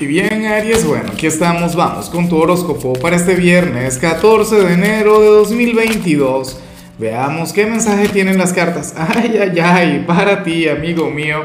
Y 0.00 0.06
bien, 0.06 0.46
Aries, 0.46 0.86
bueno, 0.86 1.10
aquí 1.12 1.26
estamos, 1.26 1.76
vamos 1.76 2.08
con 2.08 2.26
tu 2.26 2.38
horóscopo 2.38 2.94
para 2.94 3.16
este 3.16 3.34
viernes 3.34 3.98
14 3.98 4.56
de 4.56 4.72
enero 4.72 5.20
de 5.20 5.26
2022. 5.26 6.58
Veamos 6.98 7.52
qué 7.52 7.66
mensaje 7.66 8.08
tienen 8.08 8.38
las 8.38 8.54
cartas. 8.54 8.94
Ay, 8.96 9.36
ay, 9.38 9.60
ay, 9.60 10.04
para 10.06 10.42
ti, 10.42 10.66
amigo 10.70 11.10
mío. 11.10 11.40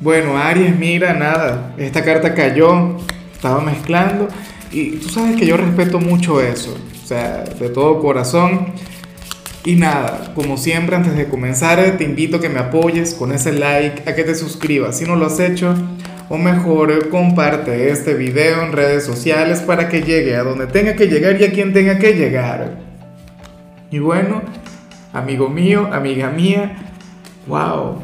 Bueno, 0.00 0.36
Aries, 0.36 0.78
mira, 0.78 1.14
nada, 1.14 1.74
esta 1.78 2.04
carta 2.04 2.34
cayó, 2.34 2.98
estaba 3.32 3.62
mezclando 3.62 4.28
y 4.70 4.96
tú 4.96 5.08
sabes 5.08 5.36
que 5.36 5.46
yo 5.46 5.56
respeto 5.56 5.98
mucho 5.98 6.42
eso, 6.42 6.76
o 7.02 7.06
sea, 7.06 7.42
de 7.58 7.70
todo 7.70 8.00
corazón. 8.00 8.66
Y 9.64 9.76
nada, 9.76 10.32
como 10.34 10.58
siempre, 10.58 10.94
antes 10.94 11.16
de 11.16 11.26
comenzar, 11.26 11.96
te 11.96 12.04
invito 12.04 12.36
a 12.36 12.40
que 12.42 12.50
me 12.50 12.58
apoyes 12.58 13.14
con 13.14 13.32
ese 13.32 13.52
like, 13.52 14.02
a 14.10 14.14
que 14.14 14.24
te 14.24 14.34
suscribas 14.34 14.98
si 14.98 15.06
no 15.06 15.16
lo 15.16 15.24
has 15.24 15.40
hecho 15.40 15.74
o 16.28 16.36
mejor 16.36 17.08
comparte 17.08 17.90
este 17.90 18.14
video 18.14 18.62
en 18.62 18.72
redes 18.72 19.04
sociales 19.04 19.60
para 19.60 19.88
que 19.88 20.02
llegue 20.02 20.36
a 20.36 20.44
donde 20.44 20.66
tenga 20.66 20.94
que 20.94 21.06
llegar 21.06 21.40
y 21.40 21.44
a 21.44 21.52
quien 21.52 21.72
tenga 21.72 21.98
que 21.98 22.12
llegar. 22.12 22.78
Y 23.90 23.98
bueno, 23.98 24.42
amigo 25.12 25.48
mío, 25.48 25.88
amiga 25.92 26.30
mía, 26.30 26.76
wow, 27.46 27.98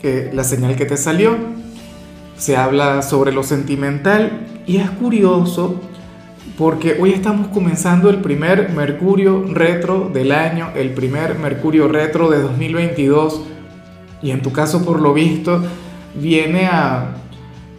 que 0.00 0.30
la 0.32 0.44
señal 0.44 0.76
que 0.76 0.86
te 0.86 0.96
salió 0.96 1.36
se 2.38 2.56
habla 2.56 3.02
sobre 3.02 3.32
lo 3.32 3.42
sentimental 3.42 4.46
y 4.66 4.78
es 4.78 4.90
curioso 4.90 5.80
porque 6.56 6.96
hoy 6.98 7.12
estamos 7.12 7.48
comenzando 7.48 8.08
el 8.08 8.18
primer 8.18 8.70
Mercurio 8.70 9.44
retro 9.52 10.10
del 10.12 10.32
año, 10.32 10.70
el 10.74 10.90
primer 10.92 11.38
Mercurio 11.38 11.88
retro 11.88 12.30
de 12.30 12.40
2022 12.40 13.42
y 14.22 14.30
en 14.30 14.40
tu 14.40 14.52
caso 14.52 14.82
por 14.82 15.00
lo 15.00 15.12
visto 15.12 15.62
viene 16.14 16.66
a 16.66 17.16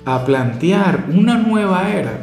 a 0.08 0.24
plantear 0.24 1.08
una 1.14 1.38
nueva 1.38 1.90
era. 1.90 2.14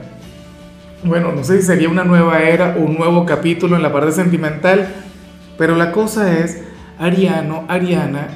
Bueno, 1.04 1.32
no 1.32 1.44
sé 1.44 1.60
si 1.60 1.66
sería 1.66 1.90
una 1.90 2.02
nueva 2.02 2.40
era 2.40 2.76
o 2.78 2.80
un 2.80 2.94
nuevo 2.96 3.26
capítulo 3.26 3.76
en 3.76 3.82
la 3.82 3.92
parte 3.92 4.10
sentimental, 4.10 4.88
pero 5.58 5.76
la 5.76 5.92
cosa 5.92 6.32
es, 6.38 6.62
Ariano, 6.98 7.64
Ariana, 7.68 8.28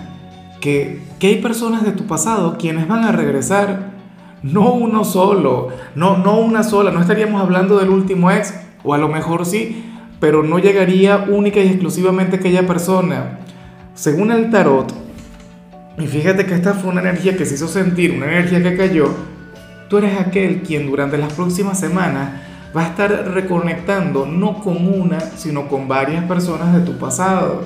que, 0.61 1.01
que 1.19 1.29
hay 1.29 1.37
personas 1.41 1.83
de 1.83 1.93
tu 1.93 2.07
pasado 2.07 2.59
quienes 2.59 2.87
van 2.87 3.07
a 3.07 3.13
regresar, 3.13 3.93
no 4.43 4.71
uno 4.75 5.03
solo, 5.03 5.69
no, 5.95 6.19
no 6.19 6.41
una 6.41 6.62
sola, 6.62 6.91
no 6.91 7.01
estaríamos 7.01 7.41
hablando 7.41 7.79
del 7.79 7.89
último 7.89 8.31
ex, 8.31 8.53
o 8.85 8.93
a 8.93 8.99
lo 8.99 9.09
mejor 9.09 9.47
sí, 9.47 9.83
pero 10.21 10.43
no 10.43 10.59
llegaría 10.59 11.25
única 11.27 11.61
y 11.61 11.69
exclusivamente 11.69 12.37
aquella 12.37 12.67
persona. 12.67 13.39
Según 13.95 14.31
el 14.31 14.51
tarot, 14.51 14.93
y 15.99 16.07
fíjate 16.07 16.45
que 16.45 16.55
esta 16.55 16.75
fue 16.75 16.91
una 16.91 17.01
energía 17.01 17.35
que 17.35 17.47
se 17.47 17.55
hizo 17.55 17.67
sentir, 17.67 18.12
una 18.12 18.27
energía 18.27 18.62
que 18.62 18.77
cayó, 18.77 19.09
Tú 19.89 19.98
eres 19.98 20.20
aquel 20.20 20.62
quien 20.62 20.86
durante 20.86 21.17
las 21.17 21.33
próximas 21.33 21.81
semanas 21.81 22.42
va 22.77 22.83
a 22.83 22.89
estar 22.89 23.11
reconectando 23.33 24.27
no 24.27 24.61
con 24.61 24.86
una, 24.86 25.19
sino 25.20 25.67
con 25.69 25.89
varias 25.89 26.25
personas 26.25 26.75
de 26.75 26.81
tu 26.81 26.98
pasado. 26.98 27.64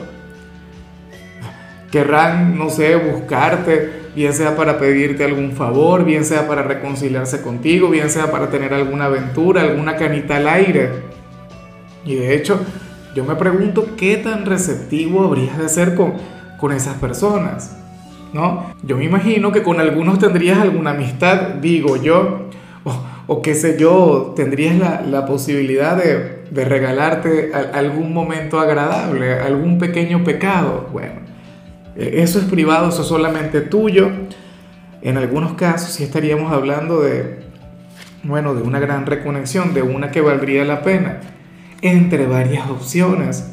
Querrán, 1.90 2.56
no 2.56 2.70
sé, 2.70 2.94
buscarte, 2.94 4.02
bien 4.14 4.32
sea 4.32 4.56
para 4.56 4.78
pedirte 4.78 5.24
algún 5.24 5.52
favor, 5.52 6.04
bien 6.04 6.24
sea 6.24 6.46
para 6.46 6.62
reconciliarse 6.62 7.42
contigo, 7.42 7.90
bien 7.90 8.08
sea 8.08 8.30
para 8.30 8.48
tener 8.50 8.72
alguna 8.72 9.06
aventura, 9.06 9.62
alguna 9.62 9.96
canita 9.96 10.36
al 10.36 10.48
aire. 10.48 10.90
Y 12.04 12.14
de 12.14 12.34
hecho, 12.34 12.60
yo 13.14 13.24
me 13.24 13.34
pregunto 13.34 13.96
qué 13.96 14.16
tan 14.16 14.46
receptivo 14.46 15.24
habrías 15.24 15.58
de 15.58 15.68
ser 15.68 15.96
con, 15.96 16.14
con 16.58 16.72
esas 16.72 16.94
personas. 16.94 17.81
¿No? 18.32 18.66
Yo 18.82 18.96
me 18.96 19.04
imagino 19.04 19.52
que 19.52 19.62
con 19.62 19.80
algunos 19.80 20.18
tendrías 20.18 20.58
alguna 20.58 20.90
amistad, 20.90 21.54
digo 21.60 21.96
yo, 21.96 22.48
o, 23.26 23.42
qué 23.42 23.54
sé 23.54 23.76
yo, 23.78 24.32
tendrías 24.36 25.06
la, 25.06 25.26
posibilidad 25.26 25.96
de, 25.96 26.64
regalarte 26.64 27.52
algún 27.54 28.12
momento 28.12 28.58
agradable, 28.58 29.34
algún 29.34 29.78
pequeño 29.78 30.24
pecado. 30.24 30.88
Bueno, 30.92 31.20
e, 31.96 32.22
eso 32.22 32.38
es 32.38 32.44
privado, 32.46 32.88
eso 32.88 33.02
es 33.02 33.08
solamente 33.08 33.60
tuyo. 33.60 34.10
En 35.02 35.16
algunos 35.16 35.54
casos 35.54 35.92
sí 35.92 36.04
estaríamos 36.04 36.52
hablando 36.52 37.00
de, 37.00 37.40
bueno, 38.24 38.54
de 38.54 38.62
una 38.62 38.80
gran 38.80 39.06
reconexión, 39.06 39.72
de 39.74 39.82
una 39.82 40.10
que 40.10 40.20
valdría 40.20 40.64
la 40.64 40.82
pena, 40.82 41.20
entre 41.80 42.26
varias 42.26 42.68
opciones. 42.68 43.51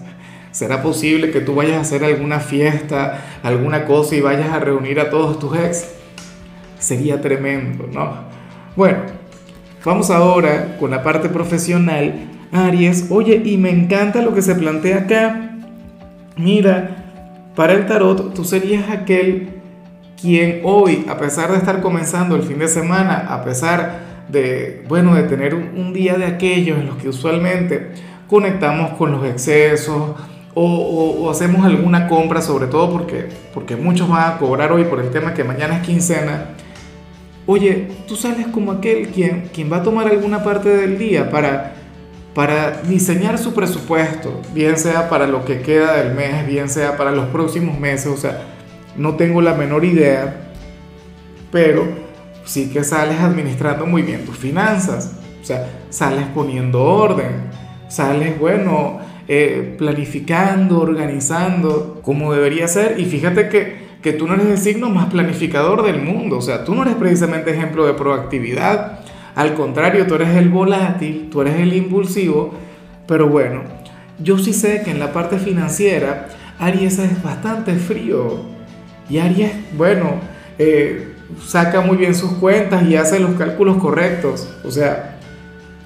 ¿Será 0.52 0.82
posible 0.82 1.32
que 1.32 1.42
tú 1.42 1.56
vayas 1.56 1.78
a 1.78 1.82
hacer 1.82 2.04
alguna 2.04 2.40
fiesta, 2.40 3.40
alguna 3.44 3.86
cosa 3.86 4.16
y 4.16 4.22
vayas 4.22 4.52
a 4.52 4.60
reunir 4.60 5.00
a 5.00 5.10
todos 5.10 5.40
tus 5.40 5.58
ex? 5.58 5.88
Sería 6.80 7.22
tremendo, 7.22 7.88
¿no? 7.92 8.30
Bueno, 8.76 9.00
vamos 9.86 10.10
ahora 10.10 10.78
con 10.80 10.92
la 10.92 11.04
parte 11.04 11.30
profesional. 11.30 12.14
Aries, 12.52 13.08
oye, 13.12 13.42
y 13.46 13.58
me 13.58 13.70
encanta 13.70 14.22
lo 14.22 14.34
que 14.34 14.42
se 14.42 14.56
plantea 14.56 15.00
acá. 15.00 15.52
Mira, 16.36 17.00
para 17.56 17.74
el 17.74 17.86
tarot 17.86 18.34
tú 18.34 18.44
serías 18.44 18.90
aquel 18.90 19.60
quien 20.20 20.62
hoy, 20.64 21.06
a 21.10 21.18
pesar 21.18 21.52
de 21.52 21.58
estar 21.58 21.82
comenzando 21.82 22.36
el 22.36 22.44
fin 22.44 22.60
de 22.60 22.68
semana, 22.68 23.28
a 23.30 23.44
pesar 23.44 24.00
de, 24.30 24.84
bueno, 24.88 25.16
de 25.16 25.24
tener 25.24 25.56
un, 25.56 25.94
día 25.94 26.16
de 26.18 26.26
aquellos 26.26 26.78
en 26.80 26.88
los 26.88 26.98
que 26.98 27.10
usualmente 27.10 27.92
conectamos 28.28 28.92
con 28.92 29.12
los 29.12 29.26
excesos, 29.26 30.16
o, 30.56 31.30
hacemos 31.30 31.66
alguna 31.66 32.08
compra, 32.08 32.42
sobre 32.42 32.68
todo 32.68 32.92
porque, 32.92 33.30
porque 33.54 33.76
muchos 33.76 34.10
van 34.10 34.34
a 34.34 34.38
cobrar 34.38 34.72
hoy 34.72 34.84
por 34.86 35.00
el 35.00 35.10
tema 35.12 35.34
que 35.34 35.44
mañana 35.44 35.78
es 35.78 35.86
quincena. 35.86 36.52
Oye, 37.46 37.88
tú 38.08 38.16
sales 38.16 38.48
como 38.48 38.72
aquel 38.72 39.10
quien, 39.10 39.50
quien 39.54 39.72
va 39.72 39.78
a 39.78 39.84
tomar 39.84 40.08
alguna 40.08 40.44
parte 40.44 40.70
del 40.70 40.98
día 40.98 41.30
para, 41.30 41.74
para 42.34 42.82
diseñar 42.84 43.38
su 43.38 43.54
presupuesto, 43.54 44.42
bien 44.54 44.78
sea 44.78 45.10
para 45.10 45.28
lo 45.28 45.46
que 45.46 45.62
queda 45.62 45.98
del 45.98 46.14
mes, 46.14 46.46
bien 46.46 46.70
sea 46.70 46.96
para 46.96 47.12
los 47.12 47.28
próximos 47.28 47.80
meses, 47.80 48.08
o 48.08 48.18
sea, 48.18 48.42
no 48.98 49.16
tengo 49.16 49.42
la 49.42 49.56
menor 49.56 49.86
idea, 49.86 50.52
pero 51.52 51.88
sí 52.46 52.70
que 52.70 52.84
sales 52.84 53.20
administrando 53.20 53.86
muy 53.86 54.02
bien 54.02 54.26
tus 54.26 54.38
finanzas, 54.38 55.16
o 55.42 55.46
sea, 55.46 55.68
sales 55.90 56.26
poniendo 56.34 56.84
orden, 56.84 57.50
sales, 57.88 58.38
bueno, 58.40 59.00
eh, 59.32 59.76
planificando, 59.78 60.80
organizando 60.80 62.02
como 62.02 62.34
debería 62.34 62.68
ser. 62.68 63.00
Y 63.00 63.06
fíjate 63.06 63.48
que, 63.48 63.76
que 64.02 64.12
tú 64.12 64.28
no 64.28 64.34
eres 64.34 64.48
el 64.48 64.58
signo 64.58 64.90
más 64.90 65.06
planificador 65.06 65.84
del 65.84 66.02
mundo, 66.02 66.40
o 66.40 66.42
sea, 66.42 66.66
tú 66.66 66.74
no 66.74 66.82
eres 66.82 66.96
precisamente 66.96 67.52
ejemplo 67.52 67.86
de 67.86 67.94
proactividad. 67.94 69.02
Al 69.36 69.54
contrario, 69.54 70.08
tú 70.08 70.16
eres 70.16 70.30
el 70.30 70.50
volátil, 70.50 71.30
tú 71.32 71.42
eres 71.42 71.60
el 71.60 71.74
impulsivo, 71.74 72.56
pero 73.08 73.30
bueno, 73.30 73.62
yo 74.18 74.40
sí 74.40 74.52
sé 74.52 74.82
que 74.84 74.90
en 74.90 75.00
la 75.00 75.14
parte 75.14 75.38
financiera 75.38 76.30
Aries 76.58 76.98
es 76.98 77.22
bastante 77.22 77.76
frío 77.76 78.40
y 79.12 79.20
Aries, 79.20 79.52
bueno, 79.78 80.16
eh, 80.58 81.14
saca 81.46 81.82
muy 81.82 81.98
bien 81.98 82.16
sus 82.16 82.32
cuentas 82.32 82.82
y 82.84 82.96
hace 82.96 83.20
los 83.20 83.36
cálculos 83.36 83.78
correctos, 83.78 84.50
o 84.64 84.72
sea, 84.72 85.19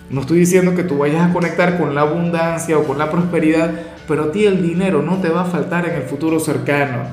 no 0.09 0.21
estoy 0.21 0.39
diciendo 0.39 0.75
que 0.75 0.83
tú 0.83 0.97
vayas 0.97 1.29
a 1.29 1.33
conectar 1.33 1.77
con 1.77 1.95
la 1.95 2.01
abundancia 2.01 2.77
o 2.77 2.83
con 2.83 2.97
la 2.97 3.09
prosperidad, 3.09 3.71
pero 4.07 4.25
a 4.25 4.31
ti 4.31 4.45
el 4.45 4.61
dinero 4.61 5.01
no 5.01 5.17
te 5.17 5.29
va 5.29 5.41
a 5.41 5.45
faltar 5.45 5.87
en 5.87 5.95
el 5.95 6.03
futuro 6.03 6.39
cercano. 6.39 7.03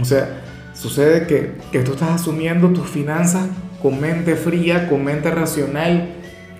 O 0.00 0.04
sea, 0.04 0.42
sucede 0.74 1.26
que, 1.26 1.54
que 1.72 1.80
tú 1.80 1.92
estás 1.92 2.10
asumiendo 2.10 2.68
tus 2.68 2.88
finanzas 2.88 3.48
con 3.82 4.00
mente 4.00 4.36
fría, 4.36 4.88
con 4.88 5.04
mente 5.04 5.30
racional, 5.30 6.10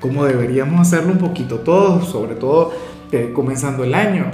como 0.01 0.25
deberíamos 0.25 0.81
hacerlo 0.81 1.13
un 1.13 1.19
poquito 1.19 1.61
todos, 1.61 2.09
sobre 2.09 2.35
todo 2.35 2.73
eh, 3.13 3.31
comenzando 3.35 3.85
el 3.85 3.95
año. 3.95 4.27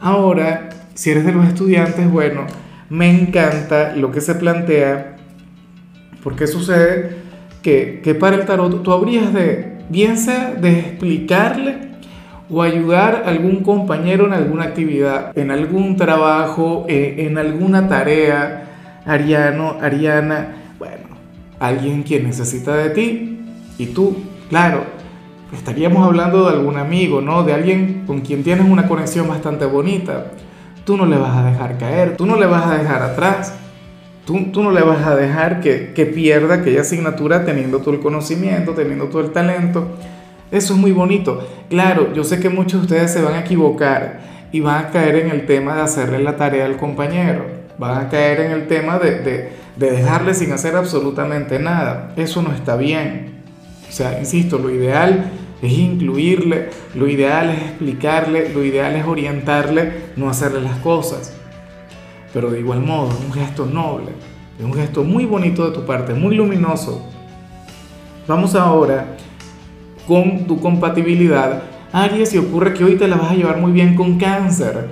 Ahora, 0.00 0.68
si 0.94 1.10
eres 1.10 1.24
de 1.24 1.32
los 1.32 1.46
estudiantes, 1.46 2.10
bueno, 2.10 2.46
me 2.90 3.10
encanta 3.10 3.94
lo 3.94 4.10
que 4.10 4.20
se 4.20 4.34
plantea, 4.34 5.16
porque 6.22 6.46
sucede 6.46 7.16
que, 7.62 8.00
que 8.02 8.14
para 8.14 8.36
el 8.36 8.44
tarot 8.44 8.82
tú 8.82 8.92
habrías 8.92 9.32
de, 9.32 9.77
bien 9.88 10.18
sea 10.18 10.54
de 10.54 10.78
explicarle 10.78 11.88
o 12.50 12.62
ayudar 12.62 13.24
a 13.26 13.28
algún 13.28 13.62
compañero 13.62 14.26
en 14.26 14.32
alguna 14.32 14.64
actividad, 14.64 15.36
en 15.36 15.50
algún 15.50 15.96
trabajo, 15.96 16.86
eh, 16.88 17.26
en 17.28 17.36
alguna 17.38 17.88
tarea, 17.88 18.64
Ariano, 19.04 19.76
Ariana, 19.80 20.56
bueno, 20.78 21.16
alguien 21.58 22.02
quien 22.02 22.24
necesita 22.24 22.74
de 22.74 22.90
ti 22.90 23.40
y 23.78 23.86
tú, 23.86 24.16
claro, 24.48 24.84
estaríamos 25.52 26.06
hablando 26.06 26.48
de 26.48 26.56
algún 26.56 26.76
amigo, 26.76 27.20
¿no? 27.20 27.42
De 27.42 27.52
alguien 27.52 28.04
con 28.06 28.20
quien 28.20 28.42
tienes 28.42 28.66
una 28.68 28.86
conexión 28.88 29.28
bastante 29.28 29.64
bonita. 29.66 30.26
Tú 30.84 30.96
no 30.96 31.06
le 31.06 31.16
vas 31.18 31.36
a 31.36 31.50
dejar 31.50 31.78
caer, 31.78 32.16
tú 32.16 32.26
no 32.26 32.36
le 32.36 32.46
vas 32.46 32.66
a 32.66 32.78
dejar 32.78 33.02
atrás. 33.02 33.54
Tú, 34.28 34.62
no 34.62 34.72
le 34.72 34.82
vas 34.82 35.06
a 35.06 35.16
dejar 35.16 35.60
que, 35.60 35.94
que 35.94 36.04
pierda 36.04 36.56
aquella 36.56 36.82
asignatura 36.82 37.46
teniendo 37.46 37.78
todo 37.78 37.94
el 37.94 38.00
conocimiento, 38.00 38.72
teniendo 38.72 39.06
todo 39.06 39.22
el 39.22 39.30
talento. 39.30 39.88
Eso 40.50 40.74
es 40.74 40.78
muy 40.78 40.92
bonito. 40.92 41.48
Claro, 41.70 42.12
yo 42.12 42.24
sé 42.24 42.38
que 42.38 42.50
muchos 42.50 42.82
de 42.82 42.86
ustedes 42.88 43.10
se 43.10 43.22
van 43.22 43.32
a 43.32 43.40
equivocar 43.40 44.20
y 44.52 44.60
van 44.60 44.84
a 44.84 44.90
caer 44.90 45.16
en 45.16 45.30
el 45.30 45.46
tema 45.46 45.76
de 45.76 45.80
hacerle 45.80 46.18
la 46.18 46.36
tarea 46.36 46.66
al 46.66 46.76
compañero. 46.76 47.46
Van 47.78 48.04
a 48.04 48.10
caer 48.10 48.40
en 48.40 48.52
el 48.52 48.66
tema 48.68 48.98
de, 48.98 49.20
de, 49.20 49.52
de 49.76 49.90
dejarle 49.92 50.34
sin 50.34 50.52
hacer 50.52 50.76
absolutamente 50.76 51.58
nada. 51.58 52.12
Eso 52.16 52.42
no 52.42 52.52
está 52.52 52.76
bien. 52.76 53.30
O 53.88 53.92
sea, 53.92 54.18
insisto, 54.18 54.58
lo 54.58 54.68
ideal 54.68 55.30
es 55.62 55.72
incluirle, 55.72 56.68
lo 56.94 57.08
ideal 57.08 57.48
es 57.48 57.62
explicarle, 57.62 58.50
lo 58.52 58.62
ideal 58.62 58.94
es 58.94 59.06
orientarle, 59.06 59.90
no 60.16 60.28
hacerle 60.28 60.60
las 60.60 60.76
cosas. 60.80 61.37
Pero 62.32 62.50
de 62.50 62.60
igual 62.60 62.80
modo, 62.80 63.10
un 63.24 63.32
gesto 63.32 63.66
noble, 63.66 64.12
es 64.58 64.64
un 64.64 64.74
gesto 64.74 65.04
muy 65.04 65.24
bonito 65.24 65.68
de 65.68 65.74
tu 65.74 65.86
parte, 65.86 66.14
muy 66.14 66.34
luminoso. 66.34 67.06
Vamos 68.26 68.54
ahora 68.54 69.16
con 70.06 70.46
tu 70.46 70.60
compatibilidad. 70.60 71.62
Aries, 71.92 72.34
y 72.34 72.38
ocurre 72.38 72.74
que 72.74 72.84
hoy 72.84 72.96
te 72.96 73.08
la 73.08 73.16
vas 73.16 73.32
a 73.32 73.34
llevar 73.34 73.58
muy 73.58 73.72
bien 73.72 73.94
con 73.94 74.18
cáncer, 74.18 74.88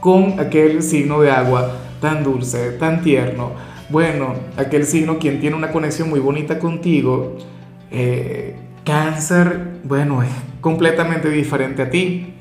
con 0.00 0.40
aquel 0.40 0.82
signo 0.82 1.20
de 1.20 1.30
agua 1.30 1.72
tan 2.00 2.24
dulce, 2.24 2.72
tan 2.72 3.02
tierno. 3.02 3.52
Bueno, 3.88 4.34
aquel 4.56 4.84
signo 4.84 5.18
quien 5.18 5.40
tiene 5.40 5.54
una 5.54 5.70
conexión 5.70 6.10
muy 6.10 6.18
bonita 6.18 6.58
contigo. 6.58 7.36
Eh, 7.90 8.56
cáncer, 8.84 9.78
bueno, 9.84 10.22
es 10.22 10.30
completamente 10.60 11.28
diferente 11.28 11.82
a 11.82 11.90
ti. 11.90 12.34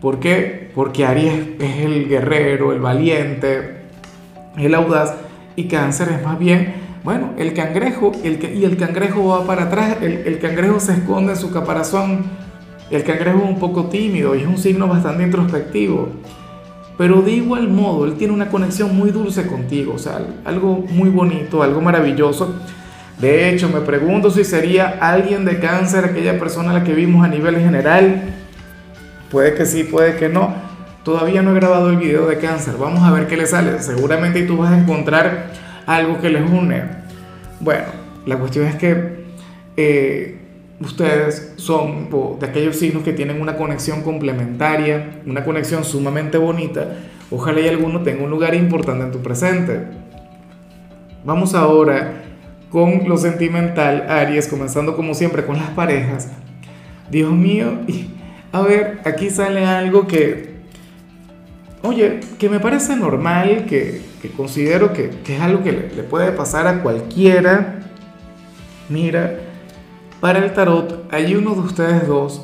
¿Por 0.00 0.18
qué? 0.18 0.70
Porque 0.74 1.04
Aries 1.04 1.60
es 1.60 1.76
el 1.84 2.08
guerrero, 2.08 2.72
el 2.72 2.80
valiente, 2.80 3.83
el 4.56 4.74
audaz 4.74 5.14
y 5.56 5.64
cáncer 5.64 6.08
es 6.08 6.22
más 6.24 6.38
bien, 6.38 6.74
bueno, 7.02 7.30
el 7.36 7.52
cangrejo 7.52 8.12
el, 8.22 8.42
y 8.56 8.64
el 8.64 8.76
cangrejo 8.76 9.26
va 9.26 9.46
para 9.46 9.64
atrás, 9.64 9.98
el, 10.00 10.22
el 10.26 10.38
cangrejo 10.38 10.80
se 10.80 10.92
esconde 10.92 11.32
en 11.32 11.38
su 11.38 11.52
caparazón, 11.52 12.24
el 12.90 13.04
cangrejo 13.04 13.38
es 13.38 13.44
un 13.44 13.58
poco 13.58 13.86
tímido 13.86 14.34
y 14.34 14.40
es 14.40 14.46
un 14.46 14.58
signo 14.58 14.88
bastante 14.88 15.22
introspectivo. 15.22 16.08
Pero 16.96 17.22
de 17.22 17.32
igual 17.32 17.68
modo, 17.68 18.04
él 18.04 18.14
tiene 18.14 18.32
una 18.32 18.48
conexión 18.48 18.96
muy 18.96 19.10
dulce 19.10 19.46
contigo, 19.46 19.94
o 19.94 19.98
sea, 19.98 20.20
algo 20.44 20.84
muy 20.90 21.10
bonito, 21.10 21.62
algo 21.62 21.80
maravilloso. 21.80 22.54
De 23.20 23.48
hecho, 23.48 23.68
me 23.68 23.80
pregunto 23.80 24.30
si 24.30 24.44
sería 24.44 24.98
alguien 25.00 25.44
de 25.44 25.58
cáncer 25.58 26.04
aquella 26.04 26.38
persona 26.38 26.70
a 26.70 26.74
la 26.74 26.84
que 26.84 26.94
vimos 26.94 27.24
a 27.24 27.28
nivel 27.28 27.58
general. 27.58 28.22
Puede 29.30 29.54
que 29.54 29.66
sí, 29.66 29.84
puede 29.84 30.16
que 30.16 30.28
no. 30.28 30.54
Todavía 31.04 31.42
no 31.42 31.50
he 31.50 31.54
grabado 31.54 31.90
el 31.90 31.98
video 31.98 32.26
de 32.26 32.38
cáncer. 32.38 32.76
Vamos 32.78 33.02
a 33.02 33.10
ver 33.12 33.26
qué 33.26 33.36
le 33.36 33.46
sale. 33.46 33.80
Seguramente 33.80 34.42
tú 34.44 34.56
vas 34.56 34.72
a 34.72 34.78
encontrar 34.78 35.52
algo 35.86 36.18
que 36.18 36.30
les 36.30 36.50
une. 36.50 36.82
Bueno, 37.60 37.84
la 38.24 38.38
cuestión 38.38 38.66
es 38.66 38.76
que 38.76 39.24
eh, 39.76 40.38
ustedes 40.80 41.52
son 41.56 42.08
de 42.40 42.46
aquellos 42.46 42.76
signos 42.76 43.02
que 43.02 43.12
tienen 43.12 43.40
una 43.40 43.56
conexión 43.56 44.02
complementaria, 44.02 45.20
una 45.26 45.44
conexión 45.44 45.84
sumamente 45.84 46.38
bonita. 46.38 46.96
Ojalá 47.30 47.60
y 47.60 47.68
alguno 47.68 48.02
tenga 48.02 48.24
un 48.24 48.30
lugar 48.30 48.54
importante 48.54 49.04
en 49.04 49.12
tu 49.12 49.20
presente. 49.20 49.82
Vamos 51.22 51.54
ahora 51.54 52.22
con 52.70 53.08
lo 53.08 53.18
sentimental, 53.18 54.06
Aries, 54.08 54.48
comenzando 54.48 54.96
como 54.96 55.12
siempre 55.12 55.44
con 55.44 55.58
las 55.58 55.68
parejas. 55.70 56.30
Dios 57.10 57.30
mío, 57.30 57.78
a 58.52 58.62
ver, 58.62 59.00
aquí 59.04 59.28
sale 59.28 59.66
algo 59.66 60.06
que 60.06 60.53
oye, 61.84 62.20
que 62.38 62.48
me 62.48 62.60
parece 62.60 62.96
normal, 62.96 63.66
que, 63.66 64.02
considero 64.36 64.92
que, 64.92 65.10
es 65.26 65.40
algo 65.40 65.62
que 65.62 65.72
le, 65.72 66.02
puede 66.02 66.32
pasar 66.32 66.66
a 66.66 66.82
cualquiera. 66.82 67.80
Mira, 68.88 69.38
para 70.20 70.38
el 70.38 70.52
tarot 70.52 71.06
hay 71.12 71.34
uno 71.34 71.54
de 71.54 71.60
ustedes 71.60 72.08
dos 72.08 72.42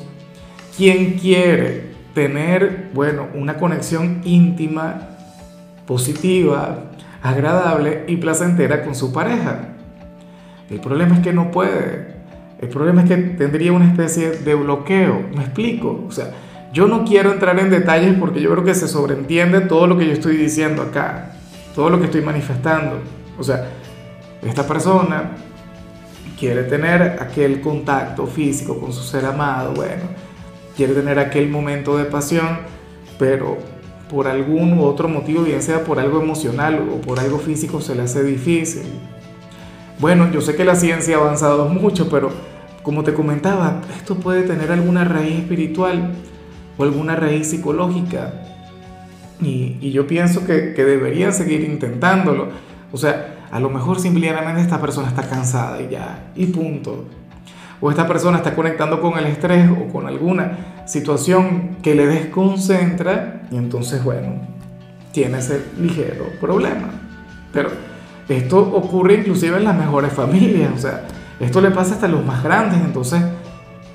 quien 0.77 1.17
quiere 1.17 1.91
tener, 2.13 2.89
bueno, 2.93 3.27
una 3.33 3.57
conexión 3.57 4.21
íntima, 4.23 5.09
positiva, 5.85 6.91
agradable 7.21 8.05
y 8.07 8.17
placentera 8.17 8.83
con 8.83 8.95
su 8.95 9.11
pareja. 9.11 9.69
El 10.69 10.79
problema 10.79 11.15
es 11.15 11.21
que 11.21 11.33
no 11.33 11.51
puede. 11.51 12.15
El 12.59 12.69
problema 12.69 13.01
es 13.03 13.09
que 13.09 13.17
tendría 13.17 13.73
una 13.73 13.87
especie 13.87 14.31
de 14.31 14.55
bloqueo. 14.55 15.29
¿Me 15.35 15.43
explico? 15.43 16.05
O 16.07 16.11
sea, 16.11 16.31
yo 16.73 16.87
no 16.87 17.03
quiero 17.03 17.33
entrar 17.33 17.59
en 17.59 17.69
detalles 17.69 18.15
porque 18.17 18.41
yo 18.41 18.51
creo 18.51 18.63
que 18.63 18.73
se 18.73 18.87
sobreentiende 18.87 19.61
todo 19.61 19.87
lo 19.87 19.97
que 19.97 20.05
yo 20.07 20.13
estoy 20.13 20.37
diciendo 20.37 20.81
acá, 20.81 21.33
todo 21.75 21.89
lo 21.89 21.99
que 21.99 22.05
estoy 22.05 22.21
manifestando. 22.21 22.99
O 23.37 23.43
sea, 23.43 23.69
esta 24.41 24.65
persona 24.65 25.31
quiere 26.39 26.63
tener 26.63 27.17
aquel 27.19 27.61
contacto 27.61 28.25
físico 28.25 28.79
con 28.79 28.93
su 28.93 29.03
ser 29.03 29.25
amado, 29.25 29.73
bueno, 29.73 30.03
quiere 30.75 30.93
tener 30.93 31.19
aquel 31.19 31.49
momento 31.49 31.97
de 31.97 32.05
pasión, 32.05 32.59
pero 33.19 33.57
por 34.09 34.27
algún 34.27 34.77
u 34.77 34.83
otro 34.83 35.07
motivo, 35.07 35.43
bien 35.43 35.61
sea 35.61 35.83
por 35.83 35.99
algo 35.99 36.21
emocional 36.21 36.87
o 36.91 37.01
por 37.01 37.19
algo 37.19 37.37
físico, 37.37 37.81
se 37.81 37.95
le 37.95 38.03
hace 38.03 38.23
difícil. 38.23 38.83
Bueno, 39.99 40.31
yo 40.31 40.41
sé 40.41 40.55
que 40.55 40.65
la 40.65 40.75
ciencia 40.75 41.17
ha 41.17 41.19
avanzado 41.19 41.65
mucho, 41.65 42.09
pero 42.09 42.31
como 42.81 43.03
te 43.03 43.13
comentaba, 43.13 43.81
esto 43.95 44.15
puede 44.15 44.43
tener 44.43 44.71
alguna 44.71 45.03
raíz 45.03 45.39
espiritual 45.39 46.11
o 46.81 46.83
alguna 46.83 47.15
raíz 47.15 47.49
psicológica. 47.49 48.33
Y, 49.41 49.91
yo 49.91 50.07
pienso 50.07 50.45
que, 50.45 50.73
que, 50.73 50.83
deberían 50.83 51.33
seguir 51.33 51.61
intentándolo. 51.61 52.49
O 52.91 52.97
sea, 52.97 53.47
a 53.51 53.59
lo 53.59 53.69
mejor 53.69 53.99
simplemente 53.99 54.61
esta 54.61 54.81
persona 54.81 55.07
está 55.07 55.27
cansada 55.27 55.81
y 55.81 55.89
ya, 55.89 56.31
y 56.35 56.47
punto. 56.47 57.05
O 57.79 57.89
esta 57.89 58.07
persona 58.07 58.37
está 58.37 58.55
conectando 58.55 59.01
con 59.01 59.17
el 59.17 59.25
estrés 59.25 59.69
o 59.69 59.91
con 59.91 60.05
alguna 60.05 60.83
situación 60.85 61.77
que 61.81 61.95
le 61.95 62.05
desconcentra 62.05 63.43
y 63.51 63.57
entonces, 63.57 64.03
bueno, 64.03 64.41
tiene 65.11 65.39
ese 65.39 65.65
ligero 65.79 66.25
problema. 66.39 66.89
Pero 67.51 67.71
esto 68.29 68.59
ocurre 68.59 69.15
inclusive 69.15 69.57
en 69.57 69.63
las 69.63 69.75
mejores 69.75 70.13
familias, 70.13 70.71
o 70.75 70.77
sea, 70.77 71.03
esto 71.39 71.59
le 71.59 71.71
pasa 71.71 71.95
hasta 71.95 72.05
a 72.05 72.09
los 72.09 72.23
más 72.23 72.43
grandes, 72.43 72.79
entonces 72.81 73.21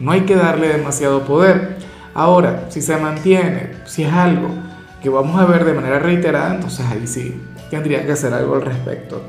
no 0.01 0.11
hay 0.11 0.23
que 0.23 0.35
darle 0.35 0.69
demasiado 0.69 1.23
poder. 1.23 1.66
Ahora, 2.17 2.65
si 2.71 2.81
se 2.81 2.97
mantiene, 2.97 3.73
si 3.85 4.03
es 4.03 4.11
algo 4.11 4.49
que 5.03 5.11
vamos 5.11 5.39
a 5.39 5.45
ver 5.45 5.67
de 5.67 5.75
manera 5.75 5.99
reiterada, 5.99 6.55
entonces 6.55 6.87
ahí 6.87 7.07
sí 7.07 7.39
tendría 7.69 8.07
que 8.07 8.13
hacer 8.13 8.33
algo 8.33 8.55
al 8.55 8.63
respecto. 8.63 9.21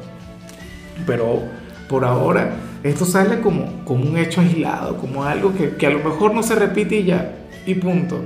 Pero 1.05 1.41
por 1.89 2.05
ahora, 2.05 2.51
esto 2.83 3.03
sale 3.03 3.41
como, 3.41 3.83
como 3.83 4.05
un 4.05 4.17
hecho 4.17 4.39
aislado, 4.39 4.95
como 4.95 5.25
algo 5.25 5.53
que, 5.53 5.71
que 5.71 5.85
a 5.85 5.89
lo 5.89 5.99
mejor 5.99 6.33
no 6.33 6.43
se 6.43 6.55
repite 6.55 6.95
y 6.95 7.03
ya, 7.03 7.35
y 7.65 7.73
punto. 7.73 8.21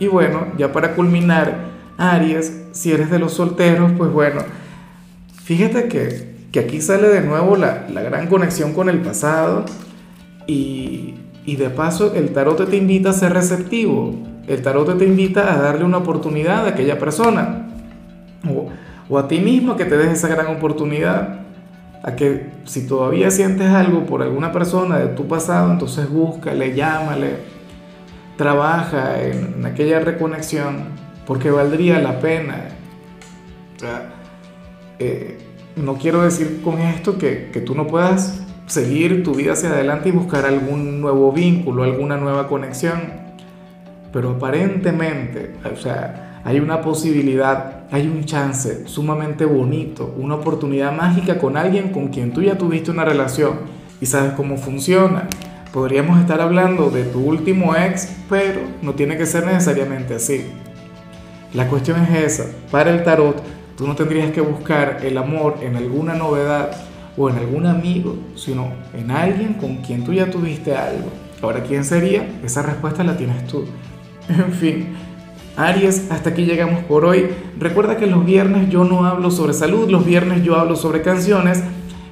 Y 0.00 0.08
bueno, 0.08 0.48
ya 0.58 0.72
para 0.72 0.96
culminar, 0.96 1.54
Aries, 1.98 2.62
si 2.72 2.90
eres 2.90 3.12
de 3.12 3.20
los 3.20 3.34
solteros, 3.34 3.92
pues 3.96 4.10
bueno, 4.10 4.40
fíjate 5.44 5.86
que, 5.86 6.34
que 6.50 6.58
aquí 6.58 6.80
sale 6.80 7.06
de 7.06 7.20
nuevo 7.20 7.54
la, 7.54 7.86
la 7.90 8.02
gran 8.02 8.26
conexión 8.26 8.74
con 8.74 8.88
el 8.88 8.98
pasado 9.02 9.66
y, 10.48 11.14
y 11.50 11.56
de 11.56 11.68
paso, 11.68 12.14
el 12.14 12.32
tarot 12.32 12.70
te 12.70 12.76
invita 12.76 13.10
a 13.10 13.12
ser 13.12 13.32
receptivo. 13.32 14.14
El 14.46 14.62
tarot 14.62 14.96
te 14.96 15.04
invita 15.04 15.52
a 15.52 15.60
darle 15.60 15.84
una 15.84 15.96
oportunidad 15.96 16.64
a 16.64 16.68
aquella 16.68 16.96
persona. 17.00 17.66
O, 19.08 19.18
a 19.18 19.26
ti 19.26 19.40
mismo 19.40 19.74
que 19.74 19.84
te 19.84 19.96
des 19.96 20.12
esa 20.12 20.28
gran 20.28 20.46
oportunidad. 20.46 21.40
A 22.04 22.14
que 22.14 22.46
si 22.66 22.86
todavía 22.86 23.32
sientes 23.32 23.66
algo 23.66 24.06
por 24.06 24.22
alguna 24.22 24.52
persona 24.52 24.98
de 24.98 25.08
tu 25.08 25.26
pasado, 25.26 25.72
entonces 25.72 26.08
búscale, 26.08 26.72
llámale, 26.72 27.38
trabaja 28.36 29.20
en, 29.20 29.66
aquella 29.66 29.98
reconexión, 29.98 30.84
porque 31.26 31.50
valdría 31.50 31.98
la 31.98 32.20
pena. 32.20 32.68
Eh, 35.00 35.36
no 35.74 35.94
quiero 35.94 36.22
decir 36.22 36.60
con 36.62 36.78
esto 36.78 37.18
que, 37.18 37.50
que 37.52 37.60
tú 37.60 37.74
no 37.74 37.88
puedas 37.88 38.39
seguir 38.70 39.24
tu 39.24 39.34
vida 39.34 39.54
hacia 39.54 39.70
adelante 39.70 40.10
y 40.10 40.12
buscar 40.12 40.46
algún 40.46 41.00
nuevo 41.00 41.32
vínculo, 41.32 41.82
alguna 41.82 42.16
nueva 42.16 42.46
conexión. 42.46 43.00
Pero 44.12 44.30
aparentemente, 44.30 45.56
o 45.72 45.76
sea, 45.76 46.40
hay 46.44 46.60
una 46.60 46.80
posibilidad, 46.80 47.82
hay 47.90 48.06
un 48.06 48.24
chance 48.24 48.86
sumamente 48.86 49.44
bonito, 49.44 50.14
una 50.16 50.36
oportunidad 50.36 50.96
mágica 50.96 51.38
con 51.38 51.56
alguien 51.56 51.90
con 51.90 52.08
quien 52.08 52.32
tú 52.32 52.42
ya 52.42 52.56
tuviste 52.56 52.92
una 52.92 53.04
relación 53.04 53.58
y 54.00 54.06
sabes 54.06 54.32
cómo 54.32 54.56
funciona. 54.56 55.28
Podríamos 55.72 56.20
estar 56.20 56.40
hablando 56.40 56.90
de 56.90 57.02
tu 57.04 57.20
último 57.20 57.74
ex, 57.74 58.12
pero 58.28 58.60
no 58.82 58.94
tiene 58.94 59.16
que 59.16 59.26
ser 59.26 59.46
necesariamente 59.46 60.14
así. 60.14 60.46
La 61.54 61.66
cuestión 61.66 62.00
es 62.04 62.38
esa, 62.38 62.44
para 62.70 62.90
el 62.90 63.02
tarot, 63.02 63.42
tú 63.76 63.88
no 63.88 63.96
tendrías 63.96 64.30
que 64.30 64.40
buscar 64.40 65.00
el 65.02 65.18
amor 65.18 65.58
en 65.62 65.74
alguna 65.74 66.14
novedad 66.14 66.89
o 67.16 67.28
en 67.28 67.36
algún 67.36 67.66
amigo, 67.66 68.16
sino 68.36 68.68
en 68.94 69.10
alguien 69.10 69.54
con 69.54 69.76
quien 69.78 70.04
tú 70.04 70.12
ya 70.12 70.30
tuviste 70.30 70.76
algo. 70.76 71.10
Ahora, 71.42 71.62
¿quién 71.62 71.84
sería? 71.84 72.28
Esa 72.44 72.62
respuesta 72.62 73.04
la 73.04 73.16
tienes 73.16 73.46
tú. 73.46 73.64
En 74.28 74.52
fin, 74.52 74.86
Aries, 75.56 76.10
hasta 76.10 76.30
aquí 76.30 76.44
llegamos 76.44 76.84
por 76.84 77.04
hoy. 77.04 77.26
Recuerda 77.58 77.96
que 77.96 78.06
los 78.06 78.24
viernes 78.24 78.70
yo 78.70 78.84
no 78.84 79.04
hablo 79.04 79.30
sobre 79.30 79.52
salud, 79.52 79.90
los 79.90 80.06
viernes 80.06 80.44
yo 80.44 80.56
hablo 80.56 80.76
sobre 80.76 81.02
canciones. 81.02 81.62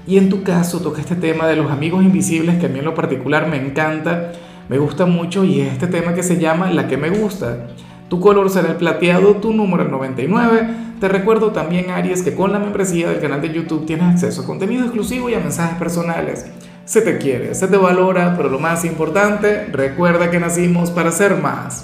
Y 0.07 0.19
en 0.19 0.29
tu 0.31 0.43
caso 0.43 0.81
toca 0.81 1.01
este 1.01 1.17
tema 1.17 1.47
de 1.47 1.57
los 1.57 1.71
amigos 1.71 2.03
invisibles 2.03 2.59
que 2.59 2.67
a 2.67 2.69
mí 2.69 2.79
en 2.79 2.85
lo 2.87 2.95
particular 2.95 3.47
me 3.47 3.57
encanta, 3.57 4.33
me 4.69 4.79
gusta 4.79 5.07
mucho 5.07 5.45
y 5.45 5.61
es 5.61 5.73
este 5.73 5.87
tema 5.87 6.15
que 6.15 6.23
se 6.23 6.39
llama 6.39 6.71
La 6.71 6.89
que 6.89 6.97
me 6.97 7.11
gusta. 7.11 7.69
Tu 8.09 8.21
color 8.21 8.49
será 8.49 8.71
el 8.71 8.77
plateado, 8.77 9.37
tu 9.37 9.53
número 9.53 9.83
el 9.83 9.91
99. 9.91 10.69
Te 10.99 11.09
recuerdo 11.09 11.53
también, 11.53 11.91
Aries, 11.91 12.23
que 12.23 12.35
con 12.35 12.53
la 12.53 12.59
membresía 12.59 13.11
del 13.11 13.21
canal 13.21 13.43
de 13.43 13.53
YouTube 13.53 13.87
tienes 13.87 14.15
acceso 14.15 14.43
a 14.43 14.47
contenido 14.47 14.85
exclusivo 14.85 15.29
y 15.29 15.35
a 15.35 15.41
mensajes 15.41 15.79
personales. 15.79 16.47
se 16.87 17.03
te 17.03 17.19
quiere, 17.19 17.55
se 17.55 17.69
te 17.69 17.77
valora, 17.77 18.35
pero 18.35 18.49
lo 18.49 18.59
más 18.59 18.87
importante, 18.87 19.67
recuerda 19.67 20.31
que 20.31 20.41
nacimos 20.41 20.91
para 20.91 21.13
ser 21.13 21.37
más. 21.37 21.77